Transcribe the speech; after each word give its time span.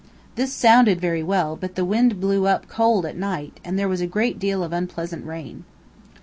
This 0.33 0.51
sounded 0.51 0.99
very 0.99 1.21
well, 1.21 1.55
but 1.55 1.75
the 1.75 1.85
wind 1.85 2.19
blew 2.19 2.47
up 2.47 2.67
cold 2.67 3.05
at 3.05 3.15
night, 3.15 3.59
and 3.63 3.77
there 3.77 3.87
was 3.87 4.01
a 4.01 4.07
great 4.07 4.39
deal 4.39 4.63
of 4.63 4.73
unpleasant 4.73 5.27
rain. 5.27 5.63